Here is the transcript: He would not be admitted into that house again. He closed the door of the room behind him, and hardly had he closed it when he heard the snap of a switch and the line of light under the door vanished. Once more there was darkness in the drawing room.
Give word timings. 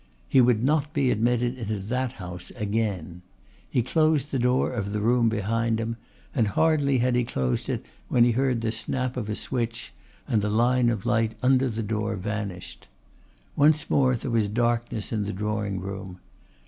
He 0.27 0.41
would 0.41 0.63
not 0.63 0.93
be 0.93 1.11
admitted 1.11 1.59
into 1.59 1.77
that 1.79 2.13
house 2.13 2.49
again. 2.55 3.21
He 3.69 3.83
closed 3.83 4.31
the 4.31 4.39
door 4.39 4.71
of 4.71 4.93
the 4.93 4.99
room 4.99 5.29
behind 5.29 5.79
him, 5.79 5.95
and 6.33 6.47
hardly 6.47 6.97
had 6.97 7.15
he 7.15 7.23
closed 7.23 7.69
it 7.69 7.85
when 8.07 8.23
he 8.23 8.31
heard 8.31 8.61
the 8.61 8.71
snap 8.71 9.15
of 9.15 9.29
a 9.29 9.35
switch 9.35 9.93
and 10.27 10.41
the 10.41 10.49
line 10.49 10.89
of 10.89 11.05
light 11.05 11.33
under 11.43 11.69
the 11.69 11.83
door 11.83 12.15
vanished. 12.15 12.87
Once 13.55 13.91
more 13.91 14.15
there 14.15 14.31
was 14.31 14.47
darkness 14.47 15.11
in 15.11 15.25
the 15.25 15.33
drawing 15.33 15.79
room. 15.79 16.19